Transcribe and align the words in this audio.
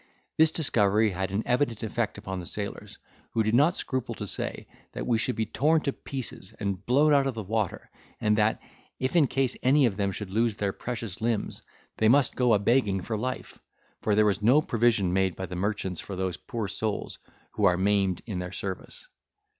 This 0.35 0.51
discovery 0.51 1.11
had 1.11 1.29
an 1.29 1.43
evident 1.45 1.83
effect 1.83 2.17
upon 2.17 2.39
the 2.39 2.47
sailors, 2.47 2.97
who 3.33 3.43
did 3.43 3.53
not 3.53 3.75
scruple 3.75 4.15
to 4.15 4.25
say, 4.25 4.65
that 4.93 5.05
we 5.05 5.19
should 5.19 5.35
be 5.35 5.45
torn 5.45 5.81
to 5.81 5.93
pieces, 5.93 6.55
and 6.59 6.83
blown 6.87 7.13
out 7.13 7.27
of 7.27 7.35
the 7.35 7.43
water, 7.43 7.87
and 8.19 8.35
that, 8.35 8.59
if 8.97 9.15
in 9.15 9.27
case 9.27 9.55
any 9.61 9.85
of 9.85 9.97
them 9.97 10.11
should 10.11 10.31
lose 10.31 10.55
their 10.55 10.73
precious 10.73 11.21
limbs, 11.21 11.61
they 11.97 12.09
must 12.09 12.35
go 12.35 12.55
a 12.55 12.57
begging 12.57 13.01
for 13.01 13.15
life, 13.15 13.59
for 14.01 14.15
there 14.15 14.25
was 14.25 14.41
no 14.41 14.59
provision 14.59 15.13
made 15.13 15.35
by 15.35 15.45
the 15.45 15.55
merchants 15.55 16.01
for 16.01 16.15
those 16.15 16.35
poor 16.35 16.67
souls 16.67 17.19
who 17.51 17.65
are 17.65 17.77
maimed 17.77 18.23
in 18.25 18.39
their 18.39 18.51
service. 18.51 19.07